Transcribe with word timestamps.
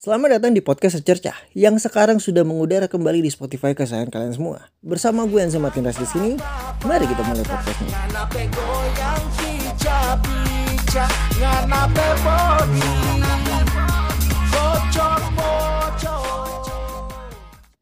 Selamat 0.00 0.40
datang 0.40 0.56
di 0.56 0.64
podcast 0.64 0.96
Secercah 0.96 1.36
yang 1.52 1.76
sekarang 1.76 2.24
sudah 2.24 2.40
mengudara 2.40 2.88
kembali 2.88 3.20
di 3.20 3.28
Spotify 3.28 3.76
kesayangan 3.76 4.08
kalian 4.08 4.32
semua. 4.32 4.72
Bersama 4.80 5.28
gue 5.28 5.36
Anza 5.44 5.60
Martinez 5.60 6.00
di 6.00 6.08
sini, 6.08 6.30
mari 6.88 7.04
kita 7.04 7.20
mulai 7.20 7.44
podcastnya. 7.44 7.92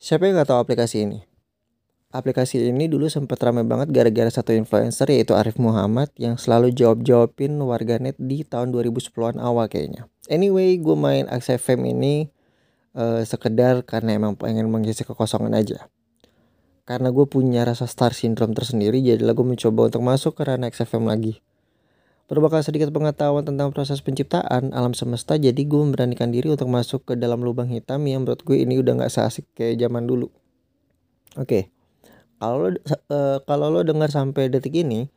Siapa 0.03 0.23
yang 0.27 0.43
gak 0.43 0.51
tahu 0.51 0.59
aplikasi 0.59 1.07
ini? 1.07 1.23
Aplikasi 2.11 2.67
ini 2.67 2.91
dulu 2.91 3.07
sempat 3.07 3.39
ramai 3.47 3.63
banget 3.63 3.95
gara-gara 3.95 4.27
satu 4.27 4.51
influencer 4.59 5.07
yaitu 5.15 5.39
Arif 5.39 5.55
Muhammad 5.63 6.11
yang 6.19 6.35
selalu 6.35 6.75
jawab-jawabin 6.75 7.55
warganet 7.63 8.19
di 8.19 8.43
tahun 8.43 8.75
2010-an 8.75 9.39
awal 9.39 9.71
kayaknya. 9.71 10.11
Anyway, 10.29 10.77
gue 10.77 10.93
main 10.93 11.25
FM 11.27 11.89
ini 11.97 12.29
uh, 12.93 13.25
sekedar 13.25 13.81
karena 13.83 14.21
emang 14.21 14.37
pengen 14.37 14.69
mengisi 14.69 15.03
kekosongan 15.03 15.57
aja. 15.57 15.89
Karena 16.85 17.13
gue 17.13 17.25
punya 17.29 17.65
rasa 17.65 17.85
star 17.89 18.13
syndrome 18.13 18.53
tersendiri, 18.53 19.01
jadilah 19.01 19.33
gue 19.33 19.45
mencoba 19.45 19.89
untuk 19.93 20.05
masuk 20.05 20.37
ke 20.37 20.45
ranah 20.45 20.69
XFM 20.69 21.09
lagi. 21.09 21.41
Berbekal 22.29 22.61
sedikit 22.61 22.93
pengetahuan 22.93 23.45
tentang 23.45 23.73
proses 23.73 24.05
penciptaan 24.05 24.77
alam 24.77 24.93
semesta, 24.93 25.41
jadi 25.41 25.57
gue 25.57 25.81
memberanikan 25.81 26.29
diri 26.29 26.53
untuk 26.53 26.69
masuk 26.69 27.09
ke 27.09 27.13
dalam 27.17 27.41
lubang 27.41 27.73
hitam 27.73 28.05
yang 28.05 28.25
menurut 28.25 28.45
gue 28.45 28.61
ini 28.61 28.77
udah 28.77 29.05
gak 29.05 29.13
seasik 29.13 29.49
kayak 29.57 29.81
zaman 29.81 30.05
dulu. 30.05 30.29
Oke, 31.37 31.45
okay 31.45 31.63
kalau 32.39 32.71
uh, 33.11 33.39
kalau 33.45 33.67
lo 33.69 33.83
dengar 33.83 34.09
sampai 34.09 34.47
detik 34.47 34.79
ini 34.79 35.11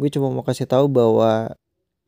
gue 0.00 0.08
cuma 0.10 0.32
mau 0.32 0.42
kasih 0.42 0.66
tahu 0.66 0.90
bahwa 0.90 1.54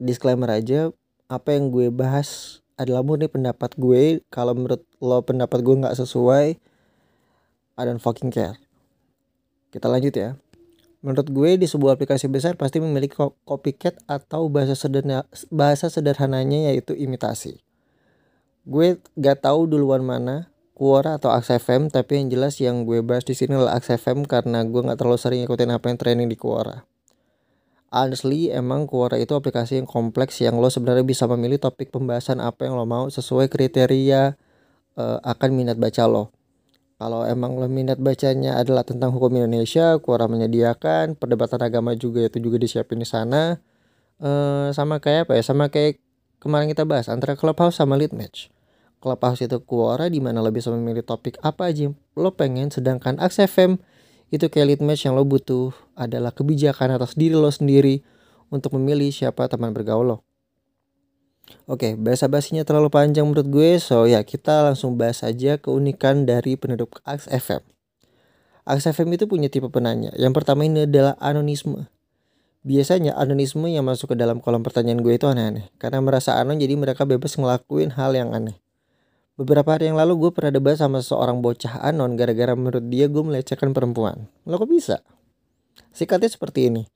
disclaimer 0.00 0.48
aja 0.50 0.90
apa 1.26 1.54
yang 1.54 1.74
gue 1.74 1.90
bahas 1.90 2.60
adalah 2.76 3.02
murni 3.02 3.26
pendapat 3.26 3.74
gue. 3.74 4.22
Kalau 4.30 4.52
menurut 4.54 4.82
lo 5.02 5.22
pendapat 5.22 5.62
gue 5.62 5.74
nggak 5.86 5.96
sesuai 5.98 6.58
I 7.76 7.82
don't 7.84 8.00
fucking 8.00 8.32
care. 8.32 8.56
Kita 9.68 9.90
lanjut 9.90 10.14
ya. 10.16 10.40
Menurut 11.04 11.28
gue 11.28 11.50
di 11.60 11.66
sebuah 11.68 12.00
aplikasi 12.00 12.26
besar 12.26 12.56
pasti 12.56 12.80
memiliki 12.80 13.14
copycat 13.44 14.00
atau 14.08 14.48
bahasa 14.48 14.72
sederhana 14.72 15.28
bahasa 15.52 15.92
sederhananya 15.92 16.72
yaitu 16.72 16.96
imitasi. 16.96 17.60
Gue 18.66 18.98
gak 19.14 19.46
tahu 19.46 19.70
duluan 19.70 20.02
mana 20.02 20.50
Quora 20.76 21.16
atau 21.16 21.32
FM 21.32 21.88
tapi 21.88 22.20
yang 22.20 22.26
jelas 22.28 22.60
yang 22.60 22.84
gue 22.84 23.00
bahas 23.00 23.24
di 23.24 23.32
sini 23.32 23.56
adalah 23.56 23.80
FM 23.80 24.28
karena 24.28 24.60
gue 24.60 24.76
nggak 24.76 25.00
terlalu 25.00 25.16
sering 25.16 25.40
ikutin 25.48 25.72
apa 25.72 25.88
yang 25.88 25.96
training 25.96 26.28
di 26.28 26.36
Quora. 26.36 26.84
Honestly, 27.94 28.50
emang 28.50 28.90
Quora 28.90 29.14
itu 29.16 29.32
aplikasi 29.32 29.78
yang 29.78 29.86
kompleks 29.86 30.42
yang 30.42 30.58
lo 30.58 30.66
sebenarnya 30.66 31.06
bisa 31.06 31.30
memilih 31.30 31.62
topik 31.62 31.94
pembahasan 31.94 32.42
apa 32.42 32.66
yang 32.66 32.74
lo 32.74 32.82
mau 32.82 33.06
sesuai 33.06 33.46
kriteria 33.46 34.34
uh, 34.98 35.18
akan 35.22 35.50
minat 35.54 35.78
baca 35.78 36.04
lo. 36.10 36.34
Kalau 36.96 37.22
emang 37.28 37.54
lo 37.60 37.68
minat 37.68 38.00
bacanya 38.02 38.58
adalah 38.58 38.82
tentang 38.82 39.12
hukum 39.14 39.30
Indonesia, 39.38 39.94
Quora 40.02 40.26
menyediakan 40.26 41.14
perdebatan 41.14 41.60
agama 41.62 41.94
juga 41.94 42.26
itu 42.26 42.42
juga 42.42 42.58
disiapin 42.58 42.98
di 42.98 43.08
sana. 43.08 43.62
Uh, 44.16 44.72
sama 44.74 44.98
kayak 44.98 45.28
apa 45.28 45.38
ya? 45.38 45.42
Sama 45.44 45.68
kayak 45.70 46.00
kemarin 46.42 46.66
kita 46.72 46.88
bahas 46.88 47.06
antara 47.06 47.38
Clubhouse 47.38 47.78
sama 47.78 47.94
Lead 47.94 48.16
Match. 48.16 48.48
Clubhouse 49.00 49.44
itu 49.44 49.60
Quora 49.62 50.08
di 50.08 50.18
mana 50.18 50.40
lo 50.42 50.50
bisa 50.50 50.72
memilih 50.72 51.04
topik 51.04 51.36
apa 51.44 51.70
aja 51.70 51.92
lo 52.16 52.32
pengen 52.32 52.72
sedangkan 52.72 53.20
Aks 53.20 53.44
FM 53.44 53.76
itu 54.30 54.46
kayak 54.50 54.66
lead 54.76 54.82
match 54.82 55.06
yang 55.06 55.14
lo 55.14 55.22
butuh 55.22 55.70
adalah 55.94 56.34
kebijakan 56.34 56.98
atas 56.98 57.14
diri 57.14 57.34
lo 57.38 57.50
sendiri 57.50 58.02
untuk 58.50 58.74
memilih 58.74 59.10
siapa 59.10 59.46
teman 59.46 59.70
bergaul 59.70 60.16
lo. 60.16 60.18
Oke, 61.70 61.94
bahasa 61.94 62.26
basinya 62.26 62.66
terlalu 62.66 62.90
panjang 62.90 63.22
menurut 63.22 63.46
gue, 63.46 63.78
so 63.78 64.02
ya 64.06 64.18
kita 64.26 64.66
langsung 64.66 64.98
bahas 64.98 65.22
aja 65.22 65.58
keunikan 65.62 66.26
dari 66.26 66.58
penduduk 66.58 66.98
Aks 67.06 67.30
FM. 67.30 67.62
FM 68.66 69.08
itu 69.14 69.30
punya 69.30 69.46
tipe 69.46 69.70
penanya. 69.70 70.10
Yang 70.18 70.42
pertama 70.42 70.66
ini 70.66 70.90
adalah 70.90 71.14
anonisme. 71.22 71.86
Biasanya 72.66 73.14
anonisme 73.14 73.70
yang 73.70 73.86
masuk 73.86 74.10
ke 74.10 74.16
dalam 74.18 74.42
kolom 74.42 74.66
pertanyaan 74.66 74.98
gue 75.06 75.14
itu 75.14 75.30
aneh-aneh. 75.30 75.70
Karena 75.78 76.02
merasa 76.02 76.34
anon 76.34 76.58
jadi 76.58 76.74
mereka 76.74 77.06
bebas 77.06 77.38
ngelakuin 77.38 77.94
hal 77.94 78.10
yang 78.18 78.34
aneh. 78.34 78.58
Beberapa 79.36 79.76
hari 79.76 79.92
yang 79.92 80.00
lalu 80.00 80.16
gue 80.16 80.30
pernah 80.32 80.48
debat 80.48 80.80
sama 80.80 81.04
seorang 81.04 81.44
bocah 81.44 81.84
anon 81.84 82.16
gara-gara 82.16 82.56
menurut 82.56 82.88
dia 82.88 83.04
gue 83.04 83.20
melecehkan 83.20 83.76
perempuan. 83.76 84.32
Lo 84.48 84.56
kok 84.56 84.64
bisa? 84.64 85.04
Sikatnya 85.92 86.32
seperti 86.32 86.72
ini. 86.72 86.88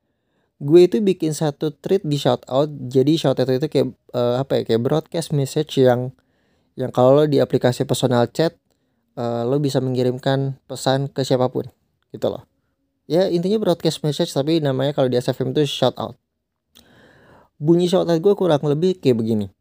Gue 0.56 0.88
itu 0.88 1.04
bikin 1.04 1.36
satu 1.36 1.68
tweet 1.68 2.00
di 2.00 2.16
shout 2.16 2.40
out. 2.48 2.72
Jadi 2.72 3.20
shout 3.20 3.36
out 3.36 3.44
itu 3.44 3.68
kayak 3.68 3.92
uh, 4.16 4.40
apa 4.40 4.64
ya? 4.64 4.72
Kayak 4.72 4.88
broadcast 4.88 5.36
message 5.36 5.84
yang 5.84 6.16
yang 6.80 6.88
kalau 6.96 7.12
lo 7.12 7.28
di 7.28 7.44
aplikasi 7.44 7.84
personal 7.84 8.24
chat 8.32 8.56
uh, 9.20 9.44
lo 9.44 9.60
bisa 9.60 9.84
mengirimkan 9.84 10.56
pesan 10.64 11.12
ke 11.12 11.20
siapa 11.20 11.52
pun 11.52 11.68
gitu 12.08 12.32
loh. 12.32 12.48
Ya 13.04 13.28
intinya 13.28 13.60
broadcast 13.60 14.00
message 14.00 14.32
tapi 14.32 14.64
namanya 14.64 14.96
kalau 14.96 15.12
di 15.12 15.20
SFM 15.20 15.52
itu 15.52 15.68
shout 15.68 15.92
out. 16.00 16.16
Bunyi 17.60 17.84
shout 17.84 18.08
out 18.08 18.16
gue 18.16 18.32
kurang 18.32 18.64
lebih 18.64 18.96
kayak 18.96 19.20
begini 19.20 19.52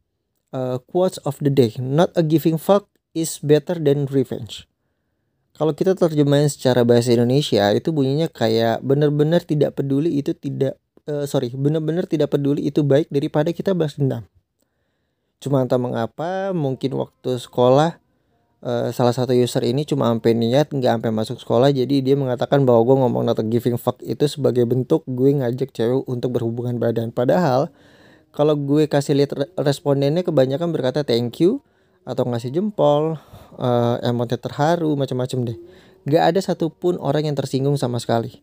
uh, 0.53 0.77
quotes 0.89 1.17
of 1.25 1.37
the 1.41 1.51
day. 1.51 1.73
Not 1.77 2.13
a 2.17 2.23
giving 2.25 2.57
fuck 2.57 2.89
is 3.13 3.41
better 3.41 3.77
than 3.77 4.09
revenge. 4.09 4.69
Kalau 5.59 5.75
kita 5.75 5.91
terjemahin 5.91 6.47
secara 6.47 6.87
bahasa 6.87 7.11
Indonesia 7.11 7.67
itu 7.75 7.91
bunyinya 7.91 8.31
kayak 8.31 8.79
benar-benar 8.79 9.43
tidak 9.43 9.75
peduli 9.75 10.15
itu 10.15 10.31
tidak 10.31 10.79
uh, 11.03 11.27
sorry 11.27 11.51
benar-benar 11.51 12.07
tidak 12.07 12.31
peduli 12.31 12.71
itu 12.71 12.79
baik 12.79 13.11
daripada 13.11 13.51
kita 13.51 13.75
balas 13.75 13.99
dendam. 13.99 14.23
Cuma 15.43 15.59
entah 15.59 15.79
mengapa 15.79 16.55
mungkin 16.55 16.95
waktu 16.95 17.39
sekolah 17.39 17.99
uh, 18.63 18.89
salah 18.91 19.15
satu 19.15 19.35
user 19.35 19.63
ini 19.63 19.83
cuma 19.87 20.07
sampai 20.11 20.35
niat 20.35 20.71
nggak 20.71 20.99
sampai 20.99 21.11
masuk 21.11 21.37
sekolah 21.39 21.69
jadi 21.71 22.03
dia 22.03 22.15
mengatakan 22.15 22.63
bahwa 22.67 22.83
gue 22.87 22.95
ngomong 23.03 23.23
not 23.27 23.39
giving 23.47 23.79
fuck 23.79 23.99
itu 24.03 24.27
sebagai 24.27 24.67
bentuk 24.67 25.03
gue 25.07 25.31
ngajak 25.43 25.71
cewek 25.71 26.07
untuk 26.07 26.35
berhubungan 26.35 26.79
badan 26.79 27.11
padahal 27.11 27.71
kalau 28.29 28.53
gue 28.53 28.85
kasih 28.85 29.17
lihat 29.17 29.33
respondennya 29.57 30.21
kebanyakan 30.21 30.69
berkata 30.69 31.01
thank 31.01 31.41
you 31.41 31.65
atau 32.05 32.25
ngasih 32.25 32.49
jempol, 32.53 33.17
uh, 33.57 33.95
emotnya 34.01 34.41
terharu, 34.41 34.97
macam-macam 34.97 35.53
deh. 35.53 35.57
Gak 36.09 36.23
ada 36.33 36.39
satupun 36.41 36.97
orang 36.97 37.29
yang 37.29 37.35
tersinggung 37.37 37.77
sama 37.77 38.01
sekali. 38.01 38.41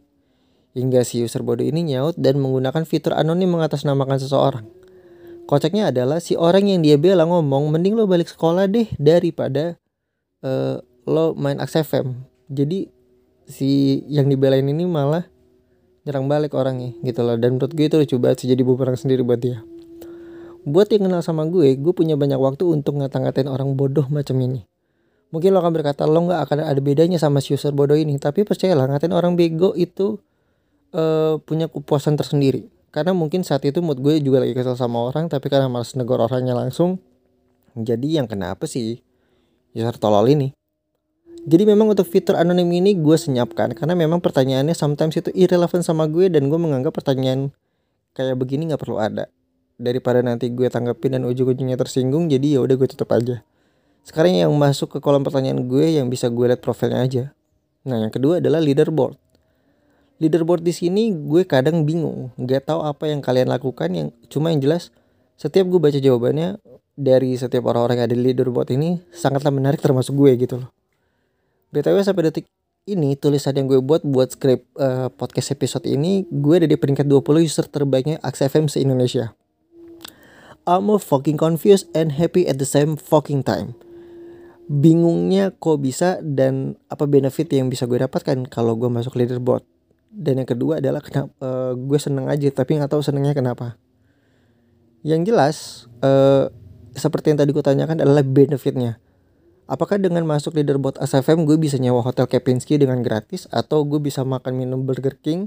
Hingga 0.76 1.02
si 1.08 1.24
user 1.24 1.40
bodoh 1.40 1.64
ini 1.64 1.82
nyaut 1.82 2.14
dan 2.20 2.36
menggunakan 2.36 2.84
fitur 2.84 3.16
anonim 3.16 3.48
mengatasnamakan 3.48 4.20
seseorang. 4.20 4.66
Kocaknya 5.48 5.94
adalah 5.94 6.20
si 6.20 6.36
orang 6.36 6.68
yang 6.68 6.84
dia 6.84 7.00
bela 7.00 7.24
ngomong 7.24 7.70
mending 7.70 7.96
lo 7.96 8.04
balik 8.04 8.28
sekolah 8.28 8.68
deh 8.68 8.90
daripada 9.00 9.78
uh, 10.44 10.82
lo 11.08 11.32
main 11.38 11.56
FM. 11.62 12.18
Jadi 12.50 12.90
si 13.46 14.02
yang 14.10 14.26
dibelain 14.26 14.66
ini 14.66 14.84
malah 14.84 15.26
nyerang 16.06 16.30
balik 16.30 16.54
orangnya 16.54 16.94
gitu 17.02 17.26
loh 17.26 17.34
dan 17.34 17.58
menurut 17.58 17.74
gue 17.74 17.86
itu 17.90 17.98
lucu 17.98 18.16
banget 18.22 18.46
sih 18.46 18.48
jadi 18.54 18.62
bumerang 18.62 18.94
sendiri 18.94 19.26
buat 19.26 19.42
dia 19.42 19.58
buat 20.66 20.90
yang 20.90 21.06
kenal 21.06 21.22
sama 21.22 21.46
gue, 21.46 21.78
gue 21.78 21.92
punya 21.94 22.18
banyak 22.18 22.42
waktu 22.42 22.66
untuk 22.66 22.98
ngata-ngatain 22.98 23.46
orang 23.46 23.78
bodoh 23.78 24.10
macam 24.10 24.34
ini. 24.42 24.66
Mungkin 25.30 25.54
lo 25.54 25.62
akan 25.62 25.70
berkata 25.70 26.02
lo 26.10 26.26
nggak 26.26 26.40
akan 26.42 26.56
ada 26.66 26.80
bedanya 26.82 27.22
sama 27.22 27.38
si 27.38 27.54
user 27.54 27.70
bodoh 27.70 27.94
ini, 27.94 28.18
tapi 28.18 28.42
percayalah 28.42 28.90
ngatain 28.90 29.14
orang 29.14 29.38
bego 29.38 29.78
itu 29.78 30.18
uh, 30.90 31.38
punya 31.46 31.70
kepuasan 31.70 32.18
tersendiri. 32.18 32.66
Karena 32.90 33.14
mungkin 33.14 33.46
saat 33.46 33.62
itu 33.62 33.78
mood 33.78 34.02
gue 34.02 34.18
juga 34.18 34.42
lagi 34.42 34.58
kesel 34.58 34.74
sama 34.74 35.06
orang, 35.06 35.30
tapi 35.30 35.46
karena 35.46 35.70
malas 35.70 35.94
negor 35.94 36.18
orangnya 36.18 36.58
langsung, 36.58 36.98
jadi 37.78 38.18
yang 38.18 38.26
kenapa 38.26 38.66
sih 38.66 38.98
user 39.70 39.94
tolol 40.02 40.26
ini? 40.26 40.50
Jadi 41.46 41.62
memang 41.62 41.94
untuk 41.94 42.10
fitur 42.10 42.34
anonim 42.34 42.66
ini 42.66 42.98
gue 42.98 43.14
senyapkan 43.14 43.70
karena 43.70 43.94
memang 43.94 44.18
pertanyaannya 44.18 44.74
sometimes 44.74 45.14
itu 45.14 45.30
irrelevant 45.30 45.86
sama 45.86 46.10
gue 46.10 46.26
dan 46.26 46.50
gue 46.50 46.58
menganggap 46.58 46.90
pertanyaan 46.90 47.54
kayak 48.18 48.34
begini 48.34 48.66
nggak 48.66 48.82
perlu 48.82 48.98
ada 48.98 49.30
daripada 49.76 50.24
nanti 50.24 50.48
gue 50.48 50.68
tanggepin 50.68 51.20
dan 51.20 51.22
ujung-ujungnya 51.28 51.76
tersinggung 51.76 52.32
jadi 52.32 52.58
ya 52.58 52.60
udah 52.64 52.74
gue 52.76 52.88
tutup 52.88 53.12
aja. 53.12 53.44
Sekarang 54.06 54.32
yang 54.32 54.52
masuk 54.56 54.96
ke 54.96 54.98
kolom 55.02 55.26
pertanyaan 55.26 55.66
gue 55.68 56.00
yang 56.00 56.08
bisa 56.08 56.32
gue 56.32 56.46
lihat 56.48 56.64
profilnya 56.64 57.00
aja. 57.04 57.24
Nah 57.84 58.00
yang 58.00 58.12
kedua 58.12 58.40
adalah 58.40 58.58
leaderboard. 58.58 59.18
Leaderboard 60.16 60.64
di 60.64 60.72
sini 60.72 61.12
gue 61.12 61.44
kadang 61.44 61.84
bingung 61.84 62.32
nggak 62.40 62.72
tahu 62.72 62.80
apa 62.88 63.12
yang 63.12 63.20
kalian 63.20 63.52
lakukan 63.52 63.92
yang 63.92 64.08
cuma 64.32 64.48
yang 64.48 64.64
jelas 64.64 64.88
setiap 65.36 65.68
gue 65.68 65.76
baca 65.76 66.00
jawabannya 66.00 66.56
dari 66.96 67.36
setiap 67.36 67.68
orang-orang 67.68 68.00
yang 68.00 68.06
ada 68.08 68.16
di 68.16 68.22
leaderboard 68.32 68.72
ini 68.72 69.04
sangatlah 69.12 69.52
menarik 69.52 69.84
termasuk 69.84 70.16
gue 70.16 70.32
gitu 70.40 70.64
loh. 70.64 70.72
Btw 71.68 72.00
sampai 72.00 72.32
detik 72.32 72.48
ini 72.86 73.18
tulisan 73.18 73.52
yang 73.52 73.66
gue 73.68 73.82
buat 73.82 74.06
buat 74.06 74.32
skrip 74.32 74.64
uh, 74.78 75.12
podcast 75.12 75.52
episode 75.52 75.84
ini 75.84 76.24
gue 76.30 76.64
ada 76.64 76.68
di 76.70 76.78
peringkat 76.78 77.04
20 77.04 77.44
user 77.44 77.66
terbaiknya 77.66 78.22
FM 78.22 78.70
se-Indonesia 78.70 79.34
I'm 80.66 80.90
fucking 80.98 81.38
confused 81.38 81.86
and 81.94 82.10
happy 82.10 82.50
at 82.50 82.58
the 82.58 82.66
same 82.66 82.98
fucking 82.98 83.46
time. 83.46 83.78
Bingungnya 84.66 85.54
kok 85.54 85.78
bisa 85.78 86.18
dan 86.18 86.74
apa 86.90 87.06
benefit 87.06 87.46
yang 87.54 87.70
bisa 87.70 87.86
gue 87.86 88.02
dapatkan 88.02 88.50
kalau 88.50 88.74
gue 88.74 88.90
masuk 88.90 89.14
leaderboard. 89.14 89.62
Dan 90.10 90.42
yang 90.42 90.48
kedua 90.50 90.82
adalah 90.82 90.98
kenapa 90.98 91.30
uh, 91.38 91.72
gue 91.78 91.98
seneng 92.02 92.26
aja 92.26 92.50
tapi 92.50 92.82
nggak 92.82 92.90
tahu 92.90 92.98
senengnya 92.98 93.30
kenapa. 93.30 93.78
Yang 95.06 95.20
jelas 95.30 95.56
uh, 96.02 96.50
seperti 96.98 97.30
yang 97.30 97.38
tadi 97.38 97.54
gue 97.54 97.62
tanyakan 97.62 98.02
adalah 98.02 98.26
benefitnya. 98.26 98.98
Apakah 99.70 100.02
dengan 100.02 100.26
masuk 100.26 100.58
leaderboard 100.58 100.98
ASFM 100.98 101.46
gue 101.46 101.54
bisa 101.62 101.78
nyewa 101.78 102.02
hotel 102.02 102.26
Kempinski 102.26 102.74
dengan 102.74 103.06
gratis 103.06 103.46
atau 103.54 103.86
gue 103.86 104.02
bisa 104.02 104.26
makan 104.26 104.58
minum 104.58 104.82
Burger 104.82 105.14
King 105.14 105.46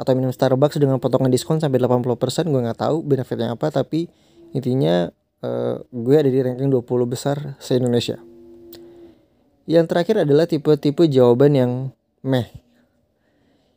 atau 0.00 0.16
minum 0.16 0.32
Starbucks 0.32 0.80
dengan 0.80 0.96
potongan 0.96 1.28
diskon 1.28 1.60
sampai 1.60 1.84
80% 1.84 2.48
gue 2.48 2.60
nggak 2.64 2.80
tahu 2.80 3.04
benefitnya 3.04 3.52
apa 3.52 3.68
tapi 3.68 4.08
intinya 4.54 5.10
uh, 5.42 5.76
gue 5.90 6.16
ada 6.16 6.30
di 6.30 6.40
ranking 6.40 6.70
20 6.70 6.86
besar 7.10 7.58
se-Indonesia. 7.58 8.22
Yang 9.66 9.84
terakhir 9.90 10.16
adalah 10.24 10.46
tipe-tipe 10.46 11.04
jawaban 11.10 11.52
yang 11.58 11.72
meh. 12.24 12.48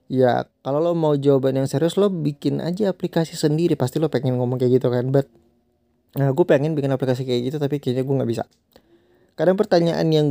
Ya 0.07 0.47
kalau 0.63 0.79
lo 0.79 0.95
mau 0.95 1.19
jawaban 1.19 1.59
yang 1.59 1.67
serius 1.67 1.99
lo 1.99 2.07
bikin 2.07 2.63
aja 2.63 2.95
aplikasi 2.95 3.35
sendiri 3.35 3.75
pasti 3.75 3.99
lo 3.99 4.07
pengen 4.07 4.39
ngomong 4.39 4.55
kayak 4.55 4.79
gitu 4.79 4.87
kan 4.87 5.11
but 5.11 5.27
nah 6.15 6.31
gue 6.31 6.45
pengen 6.47 6.79
bikin 6.79 6.95
aplikasi 6.95 7.27
kayak 7.27 7.51
gitu 7.51 7.57
tapi 7.59 7.83
kayaknya 7.83 8.07
gue 8.07 8.15
nggak 8.15 8.31
bisa 8.31 8.43
kadang 9.35 9.59
pertanyaan 9.59 10.07
yang 10.09 10.27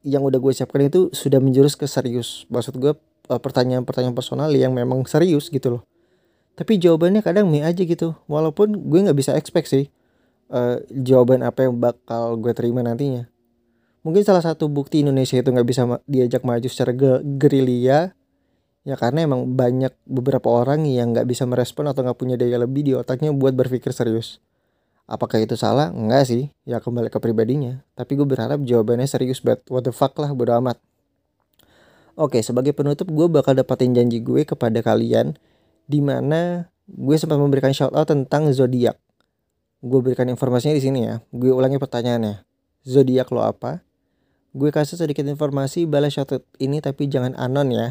yang 0.00 0.24
udah 0.24 0.40
gue 0.40 0.52
siapkan 0.56 0.88
itu 0.88 1.12
sudah 1.12 1.36
menjurus 1.36 1.76
ke 1.76 1.84
serius 1.84 2.48
maksud 2.48 2.80
gue 2.80 2.96
eh, 3.28 3.40
pertanyaan-pertanyaan 3.40 4.16
personal 4.16 4.48
yang 4.56 4.72
memang 4.72 5.04
serius 5.04 5.52
gitu 5.52 5.78
loh 5.78 5.82
tapi 6.60 6.76
jawabannya 6.76 7.24
kadang 7.24 7.48
mie 7.48 7.64
aja 7.64 7.80
gitu 7.80 8.12
walaupun 8.28 8.76
gue 8.76 9.00
nggak 9.08 9.16
bisa 9.16 9.32
expect 9.32 9.72
sih 9.72 9.88
uh, 10.52 10.76
jawaban 10.92 11.40
apa 11.40 11.64
yang 11.64 11.80
bakal 11.80 12.36
gue 12.36 12.52
terima 12.52 12.84
nantinya 12.84 13.24
mungkin 14.04 14.20
salah 14.20 14.44
satu 14.44 14.68
bukti 14.68 15.00
Indonesia 15.00 15.40
itu 15.40 15.48
nggak 15.48 15.64
bisa 15.64 15.88
diajak 16.04 16.44
maju 16.44 16.68
secara 16.68 16.92
gerilya 17.40 18.12
ya 18.84 18.94
karena 19.00 19.24
emang 19.24 19.56
banyak 19.56 19.96
beberapa 20.04 20.52
orang 20.52 20.84
yang 20.84 21.16
nggak 21.16 21.24
bisa 21.24 21.48
merespon 21.48 21.88
atau 21.88 22.04
nggak 22.04 22.20
punya 22.20 22.36
daya 22.36 22.60
lebih 22.60 22.84
di 22.84 22.92
otaknya 22.92 23.32
buat 23.32 23.56
berpikir 23.56 23.96
serius 23.96 24.44
Apakah 25.10 25.42
itu 25.42 25.58
salah? 25.58 25.90
Enggak 25.90 26.30
sih, 26.30 26.54
ya 26.62 26.78
kembali 26.78 27.10
ke 27.10 27.18
pribadinya. 27.18 27.82
Tapi 27.98 28.14
gue 28.14 28.22
berharap 28.22 28.62
jawabannya 28.62 29.10
serius 29.10 29.42
banget. 29.42 29.66
What 29.66 29.82
the 29.82 29.90
fuck 29.90 30.14
lah, 30.22 30.30
bodo 30.30 30.54
amat. 30.62 30.78
Oke, 32.14 32.38
sebagai 32.46 32.70
penutup 32.70 33.10
gue 33.10 33.26
bakal 33.26 33.58
dapatin 33.58 33.90
janji 33.90 34.22
gue 34.22 34.46
kepada 34.46 34.78
kalian. 34.78 35.34
Di 35.90 35.98
mana 35.98 36.70
gue 36.86 37.16
sempat 37.18 37.34
memberikan 37.34 37.74
shout 37.74 37.90
out 37.90 38.06
tentang 38.06 38.46
zodiak. 38.54 38.94
Gue 39.82 39.98
berikan 39.98 40.30
informasinya 40.30 40.78
di 40.78 40.82
sini 40.86 41.02
ya. 41.02 41.18
Gue 41.34 41.50
ulangi 41.50 41.82
pertanyaannya. 41.82 42.46
Zodiak 42.86 43.34
lo 43.34 43.42
apa? 43.42 43.82
Gue 44.54 44.70
kasih 44.70 44.94
sedikit 44.94 45.26
informasi 45.26 45.90
balas 45.90 46.14
shout 46.14 46.30
out 46.30 46.46
ini 46.62 46.78
tapi 46.78 47.10
jangan 47.10 47.34
anon 47.34 47.74
ya. 47.74 47.88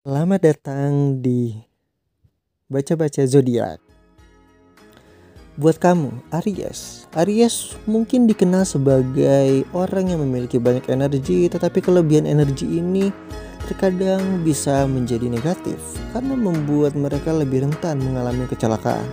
Selamat 0.00 0.40
datang 0.40 1.20
di 1.20 1.60
baca-baca 2.72 3.20
zodiak. 3.28 3.76
Buat 5.60 5.76
kamu, 5.76 6.12
Aries. 6.36 7.04
Aries 7.16 7.76
mungkin 7.84 8.28
dikenal 8.28 8.64
sebagai 8.68 9.64
orang 9.76 10.12
yang 10.12 10.20
memiliki 10.20 10.60
banyak 10.60 10.84
energi, 10.92 11.48
tetapi 11.48 11.80
kelebihan 11.80 12.28
energi 12.28 12.68
ini 12.68 13.08
terkadang 13.66 14.46
bisa 14.46 14.86
menjadi 14.86 15.26
negatif 15.26 15.76
karena 16.14 16.38
membuat 16.38 16.94
mereka 16.94 17.34
lebih 17.34 17.66
rentan 17.66 17.98
mengalami 17.98 18.46
kecelakaan. 18.46 19.06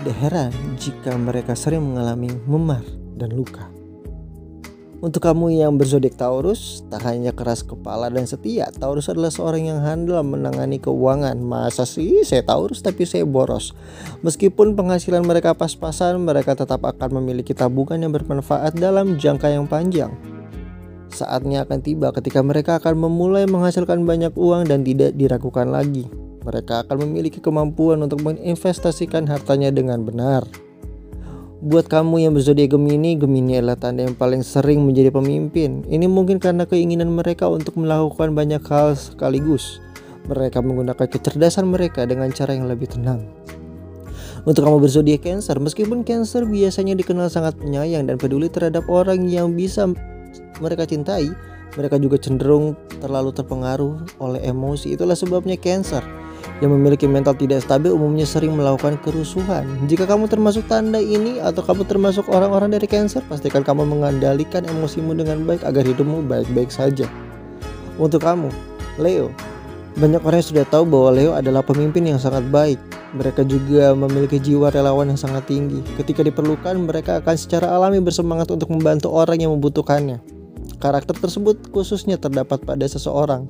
Tidak 0.00 0.16
heran 0.18 0.50
jika 0.80 1.14
mereka 1.14 1.54
sering 1.54 1.84
mengalami 1.84 2.32
memar 2.48 2.82
dan 3.14 3.30
luka. 3.36 3.68
Untuk 5.02 5.18
kamu 5.18 5.58
yang 5.58 5.74
berzodiak 5.74 6.14
Taurus, 6.14 6.86
tak 6.86 7.02
hanya 7.10 7.34
keras 7.34 7.66
kepala 7.66 8.06
dan 8.06 8.22
setia, 8.22 8.70
Taurus 8.70 9.10
adalah 9.10 9.34
seorang 9.34 9.66
yang 9.66 9.82
handal 9.82 10.22
menangani 10.22 10.78
keuangan. 10.78 11.42
Masa 11.42 11.82
sih 11.82 12.22
saya 12.22 12.46
Taurus 12.46 12.86
tapi 12.86 13.02
saya 13.02 13.26
boros. 13.26 13.74
Meskipun 14.22 14.78
penghasilan 14.78 15.26
mereka 15.26 15.58
pas-pasan, 15.58 16.22
mereka 16.22 16.54
tetap 16.54 16.86
akan 16.86 17.18
memiliki 17.18 17.50
tabungan 17.50 17.98
yang 17.98 18.14
bermanfaat 18.14 18.78
dalam 18.78 19.18
jangka 19.18 19.50
yang 19.50 19.66
panjang. 19.66 20.31
Saatnya 21.12 21.68
akan 21.68 21.84
tiba 21.84 22.08
ketika 22.16 22.40
mereka 22.40 22.80
akan 22.80 22.96
memulai 22.96 23.44
menghasilkan 23.44 24.08
banyak 24.08 24.32
uang 24.32 24.64
dan 24.64 24.80
tidak 24.80 25.12
diragukan 25.12 25.68
lagi. 25.68 26.08
Mereka 26.42 26.88
akan 26.88 27.06
memiliki 27.06 27.38
kemampuan 27.38 28.00
untuk 28.00 28.24
menginvestasikan 28.24 29.28
hartanya 29.28 29.68
dengan 29.68 30.02
benar. 30.08 30.48
Buat 31.62 31.86
kamu 31.86 32.26
yang 32.26 32.32
berzodiak 32.34 32.74
Gemini, 32.74 33.14
Gemini 33.14 33.62
adalah 33.62 33.78
tanda 33.78 34.02
yang 34.02 34.18
paling 34.18 34.42
sering 34.42 34.82
menjadi 34.82 35.14
pemimpin. 35.14 35.86
Ini 35.86 36.10
mungkin 36.10 36.42
karena 36.42 36.66
keinginan 36.66 37.14
mereka 37.14 37.46
untuk 37.46 37.78
melakukan 37.78 38.34
banyak 38.34 38.64
hal 38.66 38.98
sekaligus. 38.98 39.78
Mereka 40.26 40.58
menggunakan 40.58 41.06
kecerdasan 41.06 41.70
mereka 41.70 42.02
dengan 42.02 42.34
cara 42.34 42.58
yang 42.58 42.66
lebih 42.66 42.90
tenang. 42.90 43.30
Untuk 44.42 44.66
kamu 44.66 44.82
berzodiak 44.82 45.22
Cancer, 45.22 45.54
meskipun 45.62 46.02
Cancer 46.02 46.42
biasanya 46.42 46.98
dikenal 46.98 47.30
sangat 47.30 47.54
penyayang 47.62 48.10
dan 48.10 48.18
peduli 48.18 48.50
terhadap 48.50 48.90
orang 48.90 49.30
yang 49.30 49.54
bisa 49.54 49.86
mereka 50.62 50.86
cintai, 50.86 51.34
mereka 51.74 51.98
juga 51.98 52.16
cenderung 52.22 52.78
terlalu 53.02 53.34
terpengaruh 53.34 54.22
oleh 54.22 54.40
emosi. 54.46 54.94
Itulah 54.94 55.18
sebabnya 55.18 55.58
Cancer 55.58 56.04
yang 56.62 56.70
memiliki 56.74 57.10
mental 57.10 57.34
tidak 57.34 57.66
stabil 57.66 57.90
umumnya 57.90 58.22
sering 58.22 58.54
melakukan 58.54 58.94
kerusuhan. 59.02 59.66
Jika 59.90 60.06
kamu 60.06 60.30
termasuk 60.30 60.62
tanda 60.70 61.02
ini 61.02 61.42
atau 61.42 61.62
kamu 61.62 61.82
termasuk 61.90 62.30
orang-orang 62.30 62.70
dari 62.78 62.86
Cancer, 62.86 63.22
pastikan 63.26 63.66
kamu 63.66 63.82
mengandalkan 63.82 64.62
emosimu 64.70 65.18
dengan 65.18 65.42
baik 65.42 65.66
agar 65.66 65.82
hidupmu 65.82 66.22
baik-baik 66.30 66.70
saja. 66.70 67.10
Untuk 67.98 68.22
kamu, 68.22 68.48
Leo, 69.02 69.34
banyak 69.98 70.24
orang 70.24 70.40
yang 70.40 70.48
sudah 70.54 70.64
tahu 70.70 70.88
bahwa 70.88 71.10
Leo 71.12 71.30
adalah 71.36 71.60
pemimpin 71.60 72.06
yang 72.08 72.16
sangat 72.16 72.46
baik. 72.48 72.80
Mereka 73.12 73.44
juga 73.44 73.92
memiliki 73.92 74.40
jiwa 74.40 74.72
relawan 74.72 75.12
yang 75.12 75.20
sangat 75.20 75.44
tinggi. 75.44 75.84
Ketika 76.00 76.24
diperlukan, 76.24 76.72
mereka 76.80 77.20
akan 77.20 77.36
secara 77.36 77.68
alami 77.68 78.00
bersemangat 78.00 78.48
untuk 78.48 78.72
membantu 78.72 79.12
orang 79.12 79.36
yang 79.36 79.52
membutuhkannya. 79.52 80.31
Karakter 80.82 81.14
tersebut 81.14 81.70
khususnya 81.70 82.18
terdapat 82.18 82.66
pada 82.66 82.82
seseorang. 82.90 83.46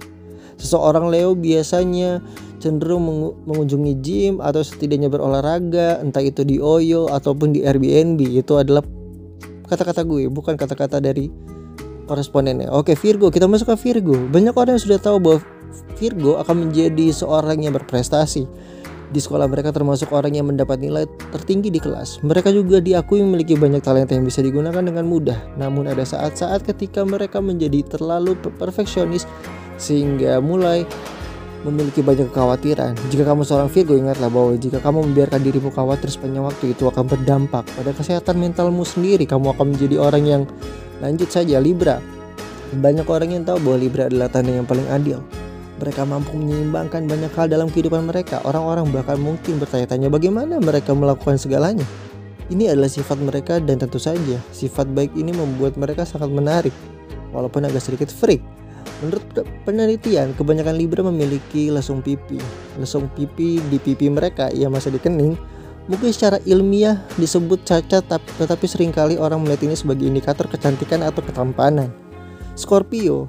Seseorang 0.61 1.09
Leo 1.09 1.33
biasanya 1.33 2.21
cenderung 2.61 3.33
mengunjungi 3.49 3.93
gym 4.05 4.35
atau 4.45 4.61
setidaknya 4.61 5.09
berolahraga 5.09 6.05
entah 6.05 6.21
itu 6.21 6.45
di 6.45 6.61
Oyo 6.61 7.09
ataupun 7.09 7.57
di 7.57 7.65
Airbnb. 7.65 8.21
Itu 8.21 8.61
adalah 8.61 8.85
kata-kata 9.65 10.05
gue 10.05 10.29
bukan 10.29 10.61
kata-kata 10.61 11.01
dari 11.01 11.33
korespondennya 12.05 12.69
oke 12.69 12.93
Virgo 12.93 13.33
kita 13.33 13.49
masuk 13.49 13.73
ke 13.73 13.77
Virgo. 13.89 14.13
Banyak 14.29 14.53
orang 14.53 14.77
yang 14.77 14.85
sudah 14.85 15.01
tahu 15.01 15.17
bahwa 15.17 15.41
Virgo 15.97 16.37
akan 16.37 16.69
menjadi 16.69 17.09
seorang 17.17 17.65
yang 17.65 17.73
berprestasi 17.73 18.45
di 19.13 19.21
sekolah 19.21 19.45
mereka 19.45 19.71
termasuk 19.71 20.09
orang 20.17 20.33
yang 20.33 20.49
mendapat 20.49 20.81
nilai 20.81 21.05
tertinggi 21.31 21.69
di 21.69 21.79
kelas. 21.79 22.25
Mereka 22.25 22.49
juga 22.51 22.81
diakui 22.81 23.21
memiliki 23.21 23.55
banyak 23.55 23.85
talenta 23.85 24.17
yang 24.17 24.25
bisa 24.25 24.41
digunakan 24.41 24.81
dengan 24.81 25.05
mudah. 25.05 25.37
Namun 25.61 25.87
ada 25.87 26.03
saat-saat 26.03 26.65
ketika 26.65 27.05
mereka 27.05 27.45
menjadi 27.45 27.85
terlalu 27.85 28.35
perfeksionis 28.57 29.29
sehingga 29.77 30.41
mulai 30.41 30.89
memiliki 31.63 32.03
banyak 32.03 32.33
kekhawatiran. 32.35 32.99
Jika 33.13 33.23
kamu 33.23 33.47
seorang 33.47 33.71
Virgo, 33.71 33.95
ingatlah 33.95 34.27
bahwa 34.27 34.59
jika 34.59 34.83
kamu 34.83 35.13
membiarkan 35.13 35.41
dirimu 35.47 35.71
khawatir 35.71 36.11
sepanjang 36.11 36.43
waktu 36.43 36.75
itu 36.75 36.91
akan 36.91 37.07
berdampak 37.07 37.63
pada 37.63 37.91
kesehatan 37.95 38.43
mentalmu 38.43 38.83
sendiri. 38.83 39.23
Kamu 39.29 39.55
akan 39.55 39.77
menjadi 39.77 39.97
orang 40.03 40.25
yang 40.27 40.43
lanjut 40.99 41.31
saja 41.31 41.63
Libra. 41.63 42.03
Banyak 42.73 43.07
orang 43.07 43.37
yang 43.37 43.45
tahu 43.47 43.61
bahwa 43.63 43.79
Libra 43.79 44.03
adalah 44.11 44.33
tanda 44.33 44.51
yang 44.51 44.67
paling 44.67 44.89
adil. 44.91 45.23
Mereka 45.83 46.07
mampu 46.07 46.39
menyeimbangkan 46.39 47.11
banyak 47.11 47.35
hal 47.35 47.51
dalam 47.51 47.67
kehidupan 47.67 48.07
mereka. 48.07 48.39
Orang-orang 48.47 48.87
bahkan 48.95 49.19
mungkin 49.19 49.59
bertanya-tanya 49.59 50.07
bagaimana 50.07 50.63
mereka 50.63 50.95
melakukan 50.95 51.35
segalanya. 51.43 51.83
Ini 52.47 52.71
adalah 52.71 52.87
sifat 52.87 53.19
mereka 53.19 53.59
dan 53.59 53.83
tentu 53.83 53.99
saja 53.99 54.39
sifat 54.55 54.87
baik 54.95 55.11
ini 55.19 55.35
membuat 55.35 55.75
mereka 55.75 56.07
sangat 56.07 56.31
menarik. 56.31 56.75
Walaupun 57.35 57.67
agak 57.67 57.83
sedikit 57.83 58.15
freak 58.15 58.45
Menurut 59.03 59.27
penelitian, 59.67 60.31
kebanyakan 60.39 60.79
Libra 60.79 61.03
memiliki 61.03 61.75
lesung 61.75 61.99
pipi. 61.99 62.39
Lesung 62.79 63.11
pipi 63.19 63.59
di 63.67 63.83
pipi 63.83 64.07
mereka 64.07 64.47
yang 64.55 64.71
masih 64.71 64.95
dikening 64.95 65.35
mungkin 65.91 66.15
secara 66.15 66.39
ilmiah 66.47 67.03
disebut 67.19 67.67
cacat 67.67 68.07
tetapi 68.39 68.67
sering 68.71 68.95
kali 68.95 69.19
orang 69.19 69.43
melihat 69.43 69.67
ini 69.67 69.75
sebagai 69.75 70.07
indikator 70.07 70.47
kecantikan 70.47 71.03
atau 71.03 71.19
ketampanan. 71.19 71.91
Scorpio 72.55 73.27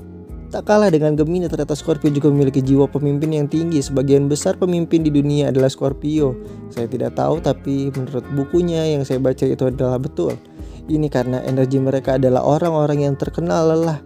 Tak 0.54 0.70
kalah 0.70 0.94
dengan 0.94 1.18
Gemini, 1.18 1.50
ternyata 1.50 1.74
Scorpio 1.74 2.14
juga 2.14 2.30
memiliki 2.30 2.62
jiwa 2.62 2.86
pemimpin 2.86 3.34
yang 3.34 3.50
tinggi. 3.50 3.82
Sebagian 3.82 4.30
besar 4.30 4.54
pemimpin 4.54 5.02
di 5.02 5.10
dunia 5.10 5.50
adalah 5.50 5.66
Scorpio. 5.66 6.38
Saya 6.70 6.86
tidak 6.86 7.18
tahu, 7.18 7.42
tapi 7.42 7.90
menurut 7.90 8.22
bukunya 8.38 8.86
yang 8.86 9.02
saya 9.02 9.18
baca 9.18 9.50
itu 9.50 9.66
adalah 9.66 9.98
betul. 9.98 10.38
Ini 10.86 11.10
karena 11.10 11.42
energi 11.42 11.82
mereka 11.82 12.22
adalah 12.22 12.46
orang-orang 12.46 13.02
yang 13.02 13.18
terkenal 13.18 13.66
lelah 13.66 13.98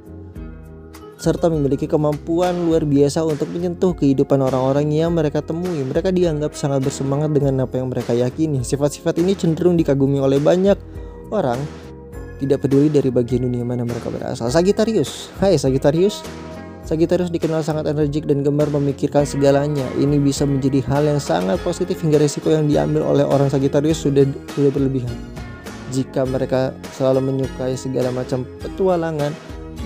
serta 1.20 1.52
memiliki 1.52 1.84
kemampuan 1.90 2.70
luar 2.70 2.86
biasa 2.88 3.26
untuk 3.28 3.50
menyentuh 3.52 3.92
kehidupan 3.98 4.40
orang-orang 4.40 4.88
yang 4.88 5.12
mereka 5.12 5.44
temui. 5.44 5.84
Mereka 5.84 6.16
dianggap 6.16 6.56
sangat 6.56 6.80
bersemangat 6.80 7.36
dengan 7.36 7.68
apa 7.68 7.76
yang 7.76 7.92
mereka 7.92 8.16
yakini. 8.16 8.64
Sifat-sifat 8.64 9.20
ini 9.20 9.36
cenderung 9.36 9.76
dikagumi 9.76 10.24
oleh 10.24 10.40
banyak 10.40 10.80
orang, 11.34 11.60
tidak 12.38 12.66
peduli 12.66 12.88
dari 12.88 13.10
bagian 13.10 13.46
dunia 13.50 13.66
mana 13.66 13.84
mereka 13.84 14.14
berasal. 14.14 14.50
Sagittarius, 14.54 15.34
hai 15.42 15.58
Sagittarius. 15.58 16.22
Sagittarius 16.88 17.28
dikenal 17.28 17.68
sangat 17.68 17.92
energik 17.92 18.24
dan 18.24 18.48
gemar 18.48 18.72
memikirkan 18.72 19.28
segalanya. 19.28 19.84
Ini 20.00 20.24
bisa 20.24 20.48
menjadi 20.48 20.80
hal 20.88 21.04
yang 21.04 21.20
sangat 21.20 21.60
positif 21.60 22.00
hingga 22.00 22.16
resiko 22.16 22.48
yang 22.48 22.72
diambil 22.72 23.04
oleh 23.04 23.28
orang 23.28 23.52
Sagittarius 23.52 24.00
sudah 24.08 24.24
sudah 24.56 24.72
berlebihan. 24.72 25.12
jika 25.92 26.28
mereka 26.28 26.76
selalu 26.96 27.32
menyukai 27.32 27.80
segala 27.80 28.12
macam 28.12 28.44
petualangan, 28.60 29.32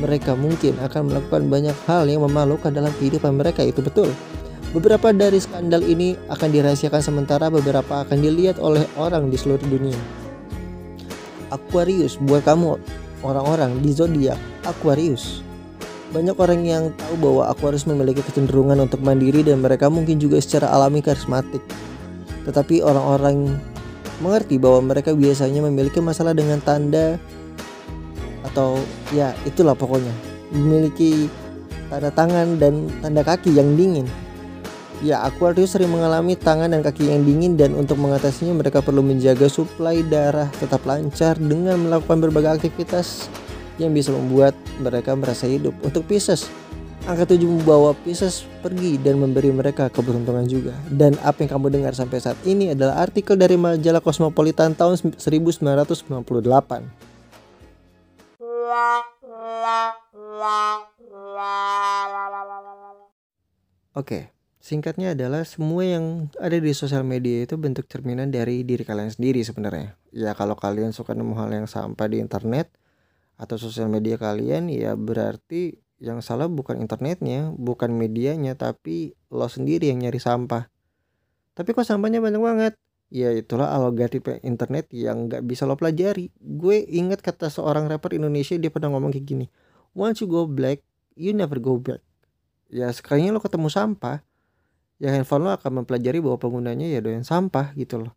mereka 0.02 0.34
mungkin 0.34 0.74
akan 0.82 1.14
melakukan 1.14 1.46
banyak 1.46 1.78
hal 1.86 2.10
yang 2.10 2.26
memalukan 2.26 2.74
dalam 2.74 2.90
kehidupan 2.98 3.38
mereka 3.38 3.62
itu 3.62 3.86
betul. 3.86 4.10
Beberapa 4.72 5.12
dari 5.12 5.38
skandal 5.38 5.84
ini 5.84 6.16
akan 6.32 6.48
dirahasiakan 6.48 7.02
sementara 7.04 7.52
beberapa 7.52 8.08
akan 8.08 8.18
dilihat 8.24 8.56
oleh 8.58 8.88
orang 8.96 9.28
di 9.28 9.36
seluruh 9.36 9.68
dunia. 9.68 10.00
Aquarius 11.52 12.16
buat 12.24 12.48
kamu 12.48 12.80
orang-orang 13.22 13.84
di 13.84 13.92
zodiak 13.94 14.40
Aquarius. 14.66 15.46
Banyak 16.12 16.36
orang 16.36 16.62
yang 16.68 16.84
tahu 17.00 17.16
bahwa 17.24 17.44
Aquarius 17.48 17.88
memiliki 17.88 18.20
kecenderungan 18.20 18.84
untuk 18.84 19.00
mandiri 19.00 19.48
dan 19.48 19.64
mereka 19.64 19.88
mungkin 19.88 20.20
juga 20.20 20.44
secara 20.44 20.68
alami 20.72 21.00
karismatik. 21.00 21.64
Tetapi 22.44 22.84
orang-orang 22.84 23.56
mengerti 24.20 24.60
bahwa 24.60 24.92
mereka 24.92 25.16
biasanya 25.16 25.64
memiliki 25.64 26.04
masalah 26.04 26.36
dengan 26.36 26.60
tanda 26.60 27.16
atau 28.52 28.76
ya 29.16 29.32
itulah 29.48 29.72
pokoknya 29.72 30.12
memiliki 30.52 31.32
tanda 31.88 32.12
tangan 32.12 32.60
dan 32.60 32.92
tanda 33.00 33.24
kaki 33.24 33.56
yang 33.56 33.80
dingin. 33.80 34.08
Ya, 35.02 35.26
Aquarius 35.26 35.74
sering 35.74 35.90
mengalami 35.90 36.38
tangan 36.38 36.70
dan 36.70 36.86
kaki 36.86 37.10
yang 37.10 37.26
dingin 37.26 37.58
dan 37.58 37.74
untuk 37.74 37.98
mengatasinya 37.98 38.54
mereka 38.54 38.86
perlu 38.86 39.02
menjaga 39.02 39.50
suplai 39.50 40.06
darah 40.06 40.46
tetap 40.62 40.86
lancar 40.86 41.42
dengan 41.42 41.90
melakukan 41.90 42.22
berbagai 42.22 42.62
aktivitas 42.62 43.26
yang 43.82 43.98
bisa 43.98 44.14
membuat 44.14 44.54
mereka 44.78 45.18
merasa 45.18 45.50
hidup. 45.50 45.74
Untuk 45.82 46.06
Pisces, 46.06 46.46
Angka 47.10 47.34
7 47.34 47.42
membawa 47.42 47.98
Pisces 47.98 48.46
pergi 48.62 49.02
dan 49.02 49.18
memberi 49.18 49.50
mereka 49.50 49.90
keberuntungan 49.90 50.46
juga. 50.46 50.78
Dan 50.86 51.18
apa 51.26 51.42
yang 51.42 51.58
kamu 51.58 51.74
dengar 51.74 51.98
sampai 51.98 52.22
saat 52.22 52.38
ini 52.46 52.78
adalah 52.78 53.02
artikel 53.02 53.34
dari 53.34 53.58
majalah 53.58 54.06
Cosmopolitan 54.06 54.78
tahun 54.78 55.18
1998. 55.18 57.10
Oke, 63.98 64.32
singkatnya 64.62 65.18
adalah 65.18 65.42
semua 65.42 65.82
yang 65.82 66.30
ada 66.38 66.56
di 66.62 66.72
sosial 66.72 67.02
media 67.02 67.44
itu 67.44 67.58
bentuk 67.58 67.90
cerminan 67.90 68.30
dari 68.30 68.62
diri 68.62 68.86
kalian 68.86 69.10
sendiri 69.10 69.42
sebenarnya. 69.42 69.98
Ya 70.14 70.38
kalau 70.38 70.54
kalian 70.54 70.94
suka 70.94 71.18
nemu 71.18 71.34
hal 71.34 71.50
yang 71.50 71.68
sampah 71.68 72.06
di 72.06 72.22
internet 72.22 72.70
atau 73.42 73.58
sosial 73.58 73.90
media 73.90 74.22
kalian 74.22 74.70
ya 74.70 74.94
berarti 74.94 75.82
yang 76.02 76.22
salah 76.22 76.50
bukan 76.50 76.82
internetnya, 76.82 77.54
bukan 77.54 77.94
medianya, 77.94 78.58
tapi 78.58 79.14
lo 79.30 79.46
sendiri 79.46 79.94
yang 79.94 80.02
nyari 80.02 80.18
sampah. 80.18 80.66
Tapi 81.54 81.78
kok 81.78 81.86
sampahnya 81.86 82.18
banyak 82.18 82.42
banget? 82.42 82.74
Ya 83.14 83.30
itulah 83.30 83.70
algoritma 83.70 84.42
internet 84.42 84.90
yang 84.90 85.30
gak 85.30 85.46
bisa 85.46 85.70
lo 85.70 85.78
pelajari. 85.78 86.34
Gue 86.42 86.82
inget 86.90 87.22
kata 87.22 87.54
seorang 87.54 87.86
rapper 87.86 88.18
Indonesia 88.18 88.58
dia 88.58 88.74
pernah 88.74 88.90
ngomong 88.98 89.14
kayak 89.14 89.26
gini. 89.30 89.46
Once 89.94 90.26
you 90.26 90.28
go 90.32 90.50
black, 90.50 90.82
you 91.14 91.36
never 91.38 91.62
go 91.62 91.78
back. 91.78 92.02
Ya 92.72 92.90
sekalinya 92.90 93.38
lo 93.38 93.44
ketemu 93.44 93.68
sampah, 93.68 94.26
ya 95.02 95.10
handphone 95.10 95.50
lo 95.50 95.52
akan 95.58 95.82
mempelajari 95.82 96.22
bahwa 96.22 96.38
penggunanya 96.38 96.86
ya 96.86 97.02
doyan 97.02 97.26
sampah 97.26 97.74
gitu 97.74 98.06
loh. 98.06 98.14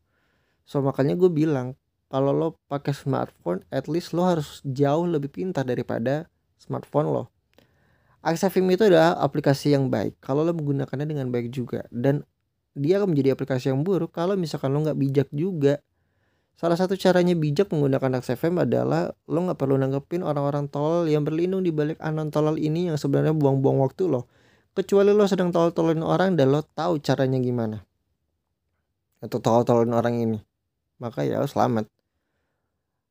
So 0.69 0.85
makanya 0.85 1.17
gue 1.17 1.33
bilang 1.33 1.81
kalau 2.13 2.37
lo 2.37 2.49
pakai 2.69 2.93
smartphone, 2.93 3.65
at 3.73 3.89
least 3.89 4.13
lo 4.13 4.29
harus 4.29 4.61
jauh 4.63 5.09
lebih 5.09 5.33
pintar 5.33 5.65
daripada 5.65 6.29
smartphone 6.61 7.09
lo 7.09 7.35
Axafim 8.25 8.65
itu 8.73 8.89
adalah 8.89 9.21
aplikasi 9.21 9.77
yang 9.77 9.93
baik 9.93 10.17
kalau 10.17 10.49
lo 10.49 10.57
menggunakannya 10.57 11.05
dengan 11.05 11.29
baik 11.29 11.53
juga 11.53 11.85
dan 11.93 12.25
dia 12.73 12.97
akan 12.97 13.13
menjadi 13.13 13.37
aplikasi 13.37 13.69
yang 13.69 13.85
buruk 13.85 14.17
kalau 14.17 14.33
misalkan 14.33 14.73
lo 14.73 14.81
nggak 14.81 14.97
bijak 14.97 15.29
juga. 15.29 15.85
Salah 16.57 16.81
satu 16.81 16.97
caranya 16.97 17.37
bijak 17.37 17.69
menggunakan 17.69 18.25
XFM 18.25 18.65
adalah 18.65 19.13
lo 19.29 19.39
nggak 19.45 19.61
perlu 19.61 19.77
nanggepin 19.77 20.25
orang-orang 20.25 20.73
tolol 20.73 21.05
yang 21.05 21.21
berlindung 21.21 21.69
di 21.69 21.71
balik 21.75 22.01
anon 22.01 22.33
tolol 22.33 22.57
ini 22.57 22.89
yang 22.89 22.97
sebenarnya 22.97 23.37
buang-buang 23.37 23.77
waktu 23.85 24.09
lo. 24.09 24.25
Kecuali 24.75 25.15
lo 25.15 25.25
sedang 25.31 25.55
tolol-tololin 25.55 26.03
orang 26.03 26.35
dan 26.35 26.51
lo 26.51 26.67
tahu 26.67 26.99
caranya 26.99 27.39
gimana. 27.39 27.79
Atau 29.23 29.39
tolol-tololin 29.39 29.95
orang 29.95 30.15
ini. 30.19 30.39
Maka 30.99 31.23
ya 31.23 31.41
selamat. 31.47 31.87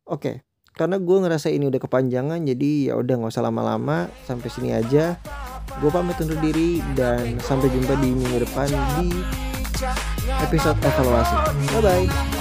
Oke, 0.03 0.43
karena 0.73 0.97
gue 0.97 1.17
ngerasa 1.21 1.53
ini 1.53 1.69
udah 1.69 1.77
kepanjangan 1.77 2.41
jadi 2.41 2.91
ya 2.91 2.93
udah 2.97 3.13
nggak 3.21 3.31
usah 3.31 3.45
lama-lama 3.45 4.09
sampai 4.25 4.49
sini 4.49 4.73
aja 4.73 5.21
gue 5.79 5.89
pamit 5.93 6.17
undur 6.17 6.37
diri 6.41 6.81
dan 6.97 7.37
sampai 7.39 7.69
jumpa 7.69 7.93
di 8.01 8.09
minggu 8.09 8.41
depan 8.41 8.69
di 8.99 9.21
episode 10.41 10.77
evaluasi 10.81 11.37
bye 11.77 11.81
bye 11.81 12.32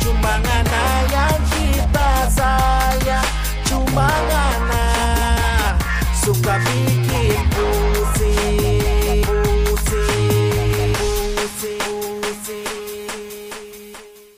Cuma 0.00 0.40
ngana 0.40 0.84
yang 1.12 1.40
kita 1.52 2.10
sayang. 2.32 3.28
Cuma 3.68 4.08
ngana 4.08 4.57